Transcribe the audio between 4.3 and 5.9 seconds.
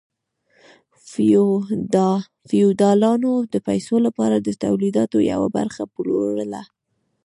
د تولیداتو یوه برخه